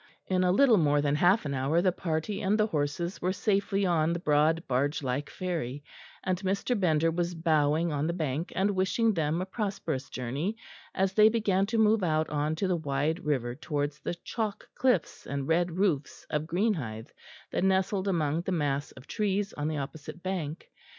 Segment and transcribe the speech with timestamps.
[0.25, 3.85] In a little more than half an hour the party and the horses were safely
[3.85, 5.83] on the broad bargelike ferry,
[6.23, 6.73] and Mr.
[6.79, 10.57] Bender was bowing on the bank and wishing them a prosperous journey,
[10.95, 15.27] as they began to move out on to the wide river towards the chalk cliffs
[15.27, 17.11] and red roofs of Greenhithe
[17.51, 20.67] that nestled among the mass of trees on the opposite bank.